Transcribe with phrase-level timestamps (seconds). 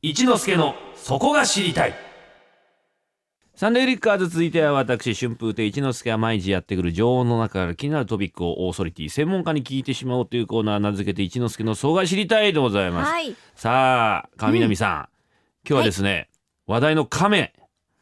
[0.00, 1.94] 一之助のそこが知りたい。
[3.56, 13.34] サンデーリッカーズ続いては私春風亭一之輔が毎日やってくる情報の中から気になるトピックをオーソリティ専門家に聞いてしまおうというコーナー名付けて一之輔のそこが知りたいでございます、はい。
[13.56, 15.08] さあ上南さん、
[15.68, 16.28] 今日はですね、
[16.68, 17.52] 話題の亀。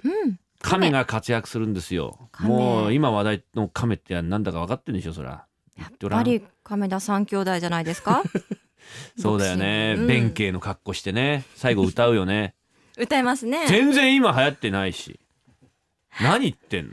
[0.04, 0.38] うん。
[0.60, 2.28] 亀が活躍するんですよ。
[2.30, 2.50] 亀。
[2.50, 5.46] もう今話題の亀って何だか分かってるんでしょそら。
[5.78, 8.22] やっぱり亀田三兄弟じゃないですか？
[9.18, 10.06] そうだよね、うん。
[10.06, 11.44] 弁慶の格好してね。
[11.54, 12.54] 最後歌うよね。
[12.98, 13.66] 歌いますね。
[13.68, 15.20] 全然今流行ってないし。
[16.20, 16.92] 何言ってんの？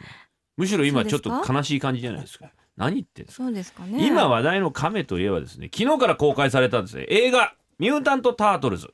[0.57, 2.51] むしろ今ちょっと悲しい感じじゃないですか。
[2.75, 3.31] 何言ってんの？
[3.31, 4.05] そうですかね。
[4.05, 8.93] 今話題の亀といえばですね昨日から公開されたんですね映画「ミュータント・タートルズ」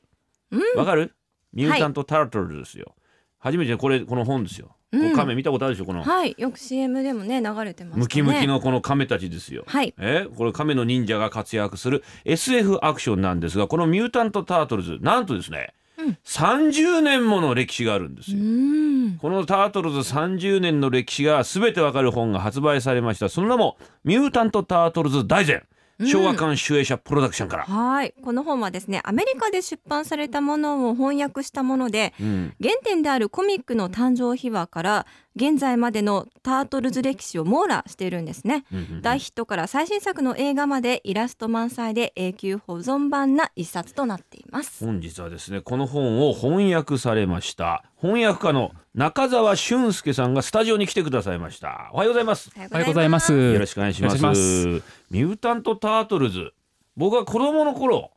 [0.76, 1.14] わ、かる？
[1.52, 2.94] ミュータント・タートルズですよ、
[3.38, 6.34] 初めてこれこの本ですよ、この亀見たことあるでしょこのはい。
[6.36, 8.02] よく CM でもね流れてましたね。
[8.02, 8.46] ムキムキ。
[8.48, 9.94] のこの亀たちですよ、はい。
[9.98, 10.26] え？
[10.36, 19.18] これ亀の忍者が活躍する SF アクションなんですがこのミュータント・タートルズなんとですね、うん30年もの歴史があるんですうよ、ん。
[19.18, 25.62] このタートルズ30年の歴史が全てわかる本が発売されましたその名もミュータント・タートルズ大全
[26.06, 28.14] 昭和館集英社プロダクションから、はい。
[28.22, 32.14] この本はですねアメリカで出版されたものを翻訳したもので。
[32.20, 35.06] うん原点であるコミックの誕生秘話から
[35.36, 44.84] 現在までのタートルズ歴史を網羅しているんですね、うんうんうん大ヒットから最新作の映画までイラスト満載で永久保存版な一冊となっています。
[44.84, 51.90] 本日はですねこの本を翻訳されました翻訳家の中澤俊介さんがスタジオに来てくださいました。
[51.92, 52.50] おはようございます。
[52.56, 53.32] おはようございます。
[53.32, 54.18] よろしくお願いします。
[54.18, 56.52] ミュータント・タートルズ。
[56.96, 58.10] 僕は子供の頃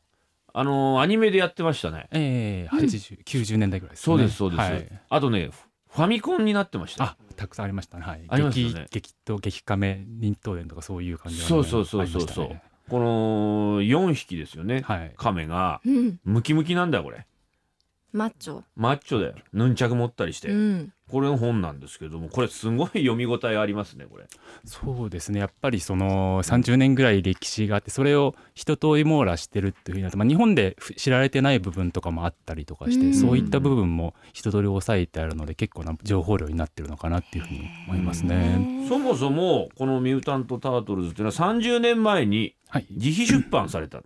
[0.52, 2.08] あのーアニメでやってましたね。
[2.12, 4.04] ええ八十九十年代ぐらいですね。
[4.04, 4.88] そうですそうです、はい。
[5.08, 5.50] あとね
[5.94, 7.04] ファミコンになってました。
[7.04, 8.04] あ、たくさんありましたね。
[8.04, 8.24] はい。
[8.28, 8.86] ありますよね。
[8.90, 12.28] 激激と激カメ忍冬伝とかそういう感じのそうそうそうそう。
[12.28, 12.62] そう、ね。
[12.90, 15.14] この4匹ですよね、はい。
[15.16, 15.80] 亀が。
[15.86, 16.18] うん。
[16.24, 17.26] ムキムキなんだよこれ
[18.14, 18.62] マッチョ。
[18.76, 19.34] マッチョだよ。
[19.52, 20.92] ヌンチャク持ったりして、うん。
[21.10, 24.24] これの本なんですけどもこれすごい読み応えありますねこれ。
[24.64, 25.40] そうですね。
[25.40, 33.14] やっぱりその三十年ぐらい歴史があって、それを一通り網羅してるっていうふうになると、まあ日本でふ知られてない部分とかもあったりとかして、うん。
[33.14, 38.86] そういった部分も一通り抑えてあるので、結構な情報量になってるのかなっていうふうに思いますね。
[38.88, 42.86] そもそもこの「ミュータント・タートルズ」っていうのは30年前にはい。
[42.90, 44.02] 自費出版された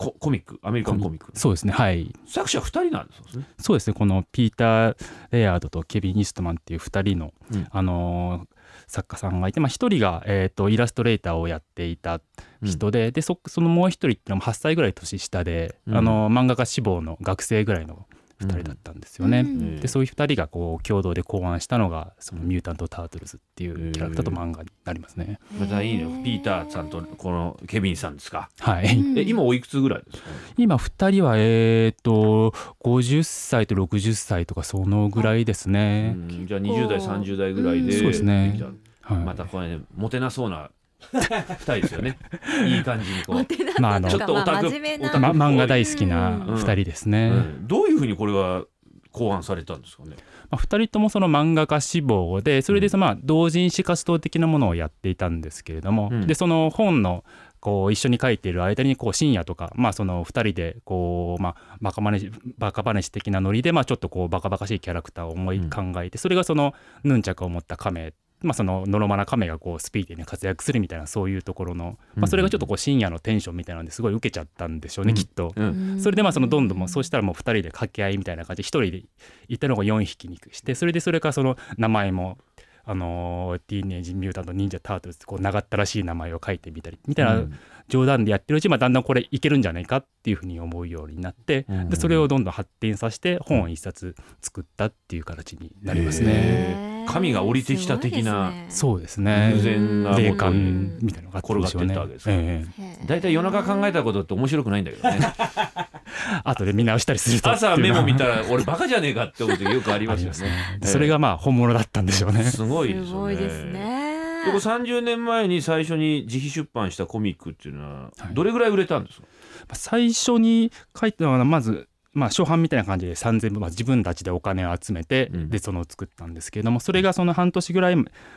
[0.00, 1.74] ココミックアメリカンコミックそうですね。
[1.74, 2.10] はい。
[2.24, 4.96] 作者2人なんですねそうですねこのピーター・
[5.30, 12.20] レアードとケビン・イーストマンっていう2人の、うんあのー作家さんがいて、まあ、1人が、えー、とイラストレーターをやっていた
[12.62, 18.06] 人で,、でそそのもう1人っていうのも8歳ぐらい年下で、うんあのー漫画家志望の学生ぐらいの
[18.40, 19.40] 2人だったんですよね。
[19.40, 19.80] うん。
[19.80, 25.38] でそういう2人がこう共同で考案したのがそのミュータント・タートルズっていうキャラクターと漫画になりますね。
[25.58, 28.48] またいいねピーターさんとこのケビンさんですか？
[28.60, 29.18] はい、うん。
[29.18, 30.28] え今おいくつぐらいですか？
[30.56, 36.14] 今2人はえっ、と50歳と60歳とかそのぐらいですね。
[36.16, 36.46] うん。
[36.46, 37.98] じゃあ20代30代ぐらいで、うん。
[38.00, 38.60] そうですね。
[39.02, 39.18] はい。
[39.18, 40.70] またこれねモテなそうな
[41.12, 42.18] 2人ですよね。
[42.66, 47.66] いい感じにこう、まああのちょっとオタク漫画大好きなうん2人ですね、うん。
[47.66, 48.64] どういうふうにこれは
[49.12, 50.16] 考案されたんですかね？
[50.50, 56.26] まあ、2人ともその漫画家志望でそれでそのまあ同人誌活動的なものをやっていたんですけれども、うん。
[56.26, 57.24] でその本の
[57.60, 66.74] こう一緒に書いている間にこう深夜とか、まあ、その2人でこう、まあ、バカ話バカ話的なノリで、まあ、ちょっとこうバカバカしいキャラクターを思い考えて、それがその
[67.04, 75.52] ヌンチャクを持った亀まあ、そののろまな亀がこうスピーディーに活躍するみたいなそういうところの、まあ、それがちょっとこう深夜のテンションみたいなのですごい受けちゃったんでしょうね、うんきっと。
[75.54, 79.02] うんそれでまあそのどんどんもうそうしたらもう2人で掛け合いみたいな感じで1人で
[79.48, 82.38] いたのが4匹にしてそれでそれからその名前も。
[82.84, 87.44] あのーティーネージ・ミュータント・忍者・タートルズってこう長ったらしい名前を書いてみたりみたいな
[87.88, 96.99] 冗談でやってるうちにまあだんだんこれいけるんじゃないかっていうふうに思うようになってうんでそれをどんどん発展させて本を一冊作ったっていう形になりますへね。
[97.10, 99.52] ー神が降りてきた的なそうですね。
[99.54, 103.06] 偶然が霊感みたいなのが転がってったわけですかええ。
[103.06, 105.18] 大体夜中考えたことって面白くないんだけどね。
[106.44, 107.50] 後で見直したりすると。
[107.50, 110.78] 朝メモ見たたら俺バカじゃねえかって思う時よくありますよね。
[110.82, 112.44] それがまあ本物だったんでしょうね。
[112.50, 113.72] すごいですね。
[113.72, 114.20] でね。
[114.46, 118.34] これ30年前に最初に自費出版したコミックっていうのははい。
[118.34, 119.26] どれぐらい売れたんですか、
[119.74, 125.50] 最初に書いたのはまずまあ、初版みたいな感じで3000部、まあ、自分たちでお金を集めて、うん。
[125.50, 127.96] でその作ったんですけれどもそれがその半年ぐらい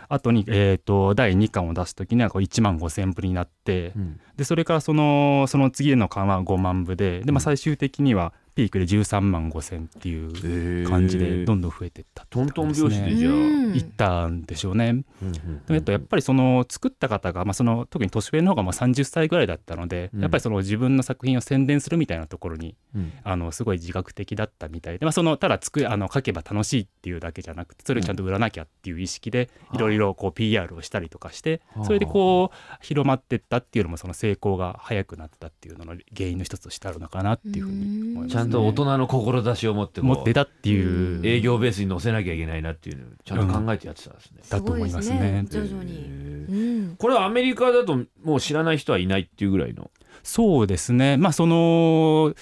[0.10, 3.94] 後に、えー、と第2巻を出す時にはこう1万5,000部になって、
[4.36, 13.08] でそれからそのその次の巻は5万部でで、まあ、最終的にはピークで13万5千っていう感じでどんどん増えていったってトントンことですね。
[13.08, 13.30] 拍子でじゃ
[13.76, 15.04] いったんでしょうね。
[15.22, 20.22] うもやっぱやっぱりその作った方が、まあ、その特に年上の方がまあ30歳ぐらいだったので、うん。
[20.22, 23.14] やっぱりその自分の作品を宣伝するみたいなところにうん。
[23.24, 31.86] あのすごい自覚的だったみたいで、まあ、そのただつくあの書けば楽しいっていうだけじゃなくてそれをちゃんと売らなきゃっていう意識でうんいろいろこう PR をしたりとかしてはあ。
[31.86, 41.26] それでこう広まってったっていうのもその成功が早くなったっていうのの原因の一つとしてあるのかなっていうふうに思います、ゃんと大人の志を持ってこう持ってたっていう。
[41.26, 44.42] 営業ベースに乗せなきゃいけないなっていうのをちゃんと考えてやってたんですね。
[44.50, 45.46] だと思いますね。
[45.50, 46.06] 徐々に。
[46.50, 46.96] うん。
[46.98, 49.90] これはアメリカだともう知らない人はいないっていうぐらいの。
[50.24, 51.18] そうですね。
[51.18, 52.34] まあその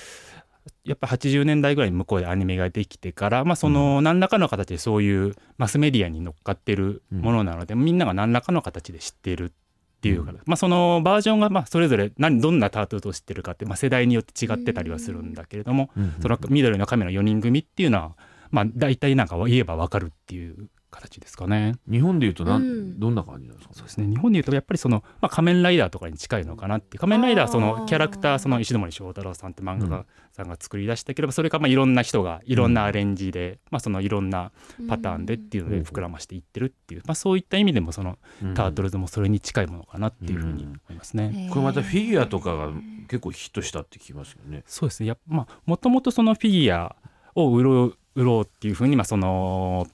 [0.83, 9.53] やっぱ80年代ぐらいに向こうでアニメができてから、まあ、その何らかの形でそういうマスメディアに乗っかってるものなので、みんなが何らかの形で知っている
[10.01, 15.91] っていうから、まあ、そのバージョンがまあそれぞれ何どんなタートルを知ってるかって、まあ、世代によって違ってたりはするんだけれども、
[16.23, 18.17] その緑の亀の4人組っていうのは、
[18.49, 21.73] まあ、大体なんか言えば分かるっていう形ですかね。
[21.89, 22.99] 日本でいうとなん、うん。
[22.99, 23.73] どんな感じなんですか？
[23.73, 24.07] そうですね。
[24.07, 27.85] 日本でいうとやっぱりその、まあ、仮面ライダーとかに近いのかなって仮面ライダーはそあのー。
[27.87, 34.51] キャラクターその石森章太郎さんって漫画家さんが作り出したければそれかまあいろんな人がいろんなアレンジで、まあ、そのいろんな
[34.87, 38.17] パターンでっていうので膨らましていってるっていう、まあ、そういった意味でもその
[38.53, 41.49] タートルズもそれに近いものかなっていうふうに思いますね。
[41.51, 42.69] これまたフィギュアとかが
[43.07, 44.63] 結構ヒットしたって聞きますよね。
[44.67, 45.07] そうですね。
[45.07, 46.95] やっぱまあもともとそのフィギュア
[47.35, 49.87] を売ろう売ろうっていうふうにまあその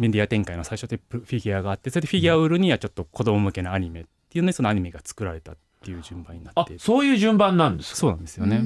[0.00, 7.96] メディア展開の最初でフィギュアがあってそれでフィギュアを売るにはちょっと子供向けのアニメっていうねそのアニメが作られたっていう順番になあってそういう順番なんですか？
[7.96, 8.56] そうなんですよね。
[8.56, 8.60] へ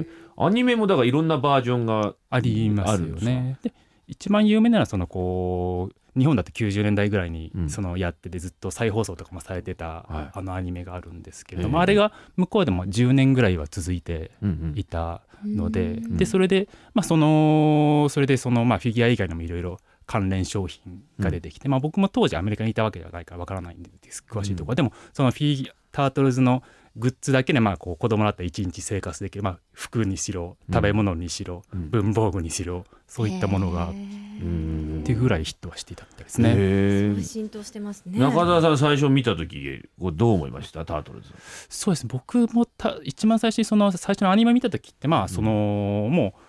[0.00, 0.06] え。
[0.38, 3.58] アニメもだからいろんなバージョンがありますよね。
[3.62, 3.74] で
[4.06, 7.70] 一番有名なのはそのこう日本だと90年代ぐらいにうん。
[7.70, 10.38] そのやっててずっと再放送とかもされてたはい。
[10.38, 14.30] あのアニメがあるんですけれどええもあれが向こうでも10年ぐらいは続いて
[14.74, 26.62] いたのでうんでそれでまあそのそれでそのまあフィギュア以外にもいろいろ関連商品が出てきてまあ僕も当時アメリカにいたわけではないからわからないんです詳しいところでもそのフィギュアタートルズの
[26.96, 31.90] グッズだけでまあこう子供だったら一日生活できる、まあ、服にしろ食べ物にしろ、うん。
[31.90, 33.94] 文房具にしろそういったものがへっ
[34.38, 37.22] うんていうぐらいヒットはしていたみたいですね。
[37.22, 38.18] 浸透してますね。
[38.18, 40.84] 中澤さん最初見た時どう思いました？
[40.84, 41.28] タートルズ。
[41.68, 42.10] そうですね。
[42.12, 46.40] 僕もた一番最初にその最初のアニメ見た時ってまあその、もう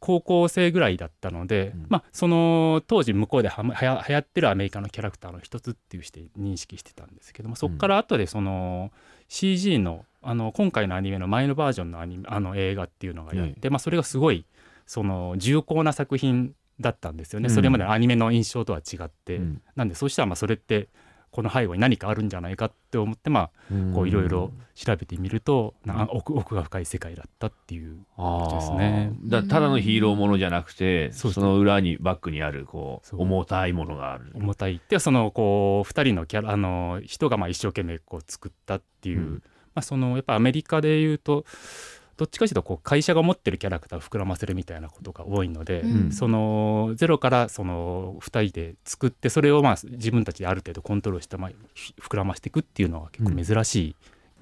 [0.00, 1.86] 高校生ぐらいだったので、うん。
[1.88, 8.90] まあその当時向こうではや流行ってるアメリカのキャラクターの一つっていうして認識してたんですけどもそこから後でその
[9.32, 14.44] CG のあの今回のアニメの前のバージョンのアニメあの映画っていうのがやって、まあ、それがすごい
[14.86, 17.54] その重厚な作品だったんですよね、うん。
[17.54, 19.62] それまでのアニメの印象とは違って、うん。
[19.74, 20.88] なんでそうしたらまあそれって
[21.32, 23.50] この背後に何かあるんじゃないかって思ってまあ
[23.94, 28.04] こういろいろ調べてみるとな奥奥が深い世界だったっていう。
[28.18, 29.12] あですね。
[29.24, 34.30] ーだただのヒーローものじゃなくてその裏にバックにあるこう重たいものがある。
[34.34, 34.78] 重たい。
[34.90, 39.42] でそのこう2人のキャラあの人がまあ一生懸命こう作ったっていう、うん。
[39.74, 41.46] まあ、そのやっぱアメリカでいうと
[42.22, 51.50] どっちかというとこう会社が持ってるキャラクターを膨らませるみたいなことが多いので、うんそのゼロからその2人で作ってそれをまあ自分たちである程度コントロールしてま
[52.00, 53.96] 膨らましていくっていうのは結構珍しい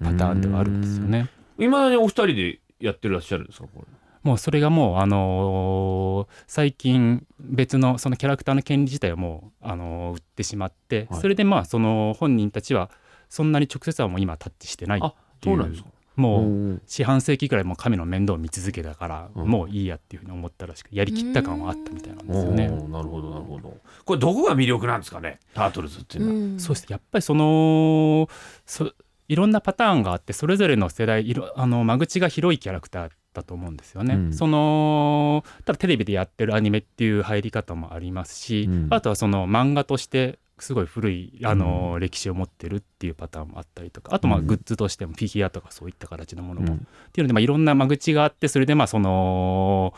[0.05, 1.31] パターンではあるんですよね。
[1.59, 3.87] いまだにお二人でやってらっしゃるんですかこれ？
[4.23, 12.91] もうそれがもう、あのー最近別のそのキャラクターの権利自体はもう、あのー売ってしまって、はいそれでまあその本人たちは
[13.31, 15.89] そんなに直接はもう今タッチしてないあそうなんですか。
[16.17, 22.67] もううん四半世紀ぐらいもう神の面倒を見続けたから、うんもういいやっていうふうに思ったらしくやりきった感はあったみたいなんですよおね。
[22.69, 23.77] ーなるほどなるほど。
[24.05, 25.39] これどこが魅力なんですかね？
[25.55, 26.57] タートルズっていうのは。
[26.57, 28.29] んそうですやっぱりその
[28.67, 28.93] そ
[29.29, 34.15] いろんなパターンがあってそれぞれの世代いろあの間口が広いキャラクターだと思うんですよね。
[34.15, 34.33] うん。
[34.33, 38.87] そのただテレビでやってるアニメっていう入り方もありますし、うん。
[38.91, 44.47] あとはその漫画としてすごい古いあの、歴史を持ってるっていうパターンもあったりとかあとまあうん。
[44.47, 46.79] グッズとしてもフィギュアとかそういった形のものも、うん。
[46.79, 46.81] っ
[47.13, 49.95] ていうので、まあ、いろんな間口があってそれでまあその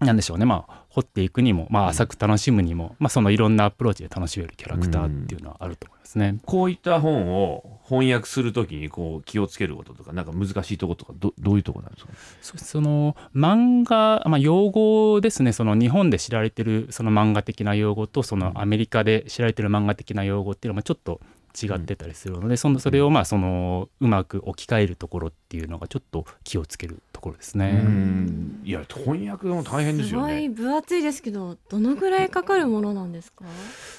[0.00, 0.44] なんでしょうね。
[0.44, 6.38] まあ掘っていくにも、まあ、浅く楽しむにも、まあ、そのいろんなアプローチで楽しめるキャラクターっていうのはあると思いますね。
[6.46, 12.58] こういった本を翻訳するときにこう気をつけることとかなんか難しいところとかどどういうところなんですか？
[12.58, 21.20] そその漫画、まあ、用語ですねその日本で知られてるその漫画的な用語とそのアメリカで知られてる漫画的な用語っていうのはちょっと
[21.62, 27.82] 違ってたりするので、そのそれをまあそのうまく置き換えるところっていうのがちょっと気をつけるところですね。
[27.84, 28.60] うん。
[28.64, 30.34] いや翻訳も大変ですすよね。
[30.34, 33.44] ごい分厚いですけどどのぐらいかかるものなんですか？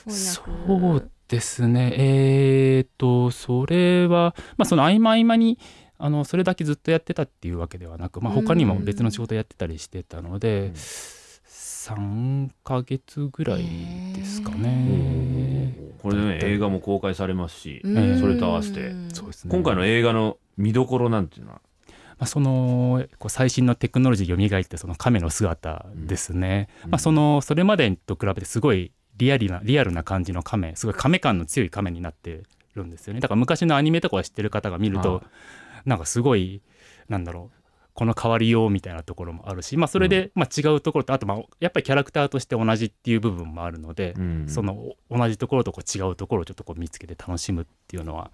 [0.07, 1.05] そ翻訳。
[1.05, 1.93] うですね。
[1.97, 5.57] えー、とそれは、まあ、その合間合間に
[5.97, 10.73] あのそれだけずっとやってたっていうわけではなく、まあ、他にも別の仕事やってたりしてたので、うん
[11.85, 13.63] 3ヶ月ぐらい
[14.15, 15.75] ですかへね。
[16.01, 18.19] これでね映画も公開されますし、うん。
[18.19, 18.91] それと合わせて。
[19.13, 19.51] そうですね。
[19.51, 21.61] 今回の映画の見どころなんていうのは？
[22.17, 26.91] まあ、そのこう最新のテクノロジー蘇ってその亀の姿ですね、うん。
[26.91, 33.19] まあ、そのそれまでと比べてすごいリアリなリアルな感じの亀すごい亀感の強い亀になってるんですよね。
[33.19, 35.23] だから昔のアニメとかを知ってる方が見ると、は
[35.85, 36.61] なんかすごい
[37.09, 37.64] なんだろう
[37.95, 44.45] この変わりようみたいなところもあるし、まあ、それで、まあ、違うところとあとまあやっぱりキャラクターとして同じっていう部分もあるので、うん。
[44.49, 48.31] その同じところとこう違うところをちょっとこう見つけて楽しむっていうのは、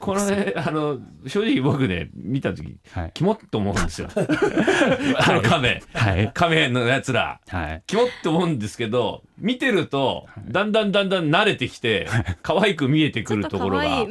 [0.00, 3.10] このね あの正直僕ね見た時はい。
[3.14, 4.08] キモっと思うんですよ。
[4.14, 5.82] あの亀。
[5.92, 6.30] はい。
[6.32, 7.40] 亀のやつら。
[7.48, 12.06] はい、キモって思うんですけど見てるとだんだんだんだん慣れてきて
[12.42, 14.06] 可愛く見えてくるところが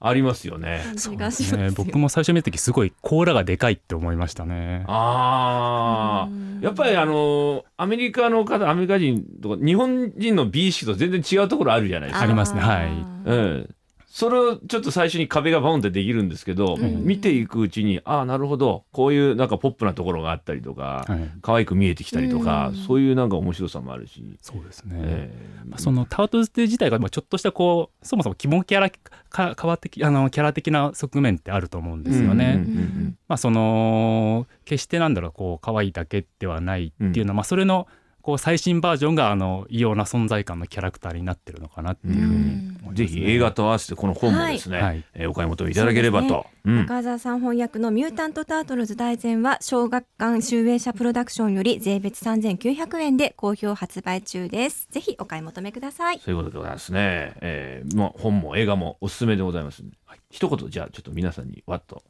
[0.00, 0.82] ありますよね。
[0.96, 4.84] そうですね僕も最初見た時すごい甲羅がでかいって思いましたね。
[4.86, 6.58] あうん。
[6.60, 12.24] あやっぱりあのアメリカの方アメリカ人とか日本人の美意識と全然違うところあるじゃないですか。
[12.24, 12.60] ありますね。
[12.60, 12.88] はい。
[13.24, 13.74] うん、
[14.12, 17.02] それをちょっと最初に壁がボンってできるんですけど、うん。
[17.02, 18.84] 見ていくうちにああなるほど。
[18.92, 22.74] こういうなんかポップなところがあったりとか、はい、可愛く見えてきたりとか、うん。
[22.74, 24.96] そういうなんか面白さもあるし、そうですね。
[25.02, 28.90] えまあ、そのタートルズ自体がまあちょっとしたこうそもそもキモキャラ
[29.30, 32.62] か変わってきあのキャラ的な側面ってあると思うんですよね。
[32.62, 37.88] うんうんうんまあその決してなんだろうこう可愛いだけではないっていうのは、まあそれの
[38.22, 46.46] こう最新バージョンがあの異様な存在感のキャラクターになってるのかなっていうふうにね、ぜひ映画と合わせてこの本もですね、はいえーお買い求めいただければと。
[46.64, 46.76] うん。
[46.86, 54.86] 中澤さん翻訳のミュータント・タートルズ大全は小学館集英社プロダクションより税別3900円で好評発売中です。
[54.90, 56.18] ぜひお買い求めください。
[56.20, 57.32] そういうことでございますね。
[57.40, 59.96] えー、まあ本も映画もおすすめでございますんで、
[60.30, 62.02] 一言じゃあちょっと皆さんにわっと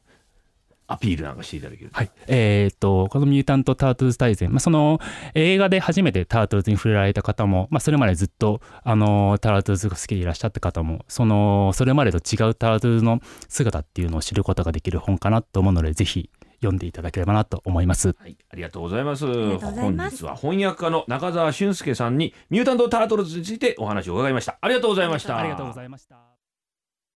[0.87, 1.95] アピールなんかしていただけると。
[1.95, 4.99] はい、えー、とこの「ミュータント・タートルズ大全」まあ、その
[5.33, 16.29] 映画で初めてタートルズに触れられた方も、まあ、それまでずっとあのタートルズが好きでいらっしゃった方もそのそれまでと違うタートルズの姿っていうのを知ることができる本かなと思うのでぜひ
[16.63, 18.15] 読んでいただければなと思います。
[18.19, 19.25] はい、ありがとうございます。
[19.25, 24.57] りがとうございます本日は翻訳家の中澤俊介さんにミュータント・タートルズについてお話を伺いました。
[24.61, 25.37] ありがとうございました。
[25.37, 26.32] ありがとうございました。